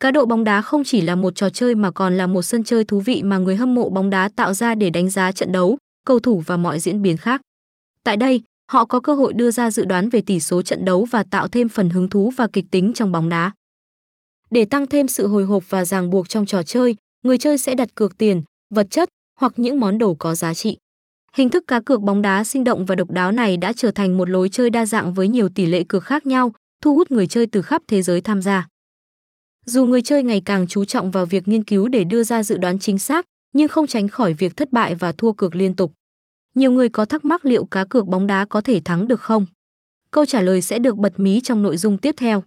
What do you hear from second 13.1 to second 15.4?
bóng đá. Để tăng thêm sự